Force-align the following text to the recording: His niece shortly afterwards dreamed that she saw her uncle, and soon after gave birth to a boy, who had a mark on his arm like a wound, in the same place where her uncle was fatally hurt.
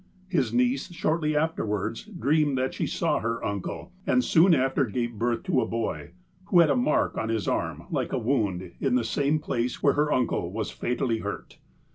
His 0.29 0.51
niece 0.51 0.91
shortly 0.91 1.35
afterwards 1.35 2.05
dreamed 2.05 2.57
that 2.57 2.73
she 2.73 2.87
saw 2.87 3.19
her 3.19 3.45
uncle, 3.45 3.91
and 4.07 4.23
soon 4.23 4.55
after 4.55 4.85
gave 4.85 5.13
birth 5.19 5.43
to 5.43 5.61
a 5.61 5.67
boy, 5.67 6.13
who 6.45 6.59
had 6.59 6.71
a 6.71 6.75
mark 6.75 7.19
on 7.19 7.29
his 7.29 7.47
arm 7.47 7.83
like 7.91 8.11
a 8.11 8.17
wound, 8.17 8.71
in 8.79 8.95
the 8.95 9.03
same 9.03 9.37
place 9.37 9.83
where 9.83 9.93
her 9.93 10.11
uncle 10.11 10.51
was 10.51 10.71
fatally 10.71 11.19
hurt. 11.19 11.59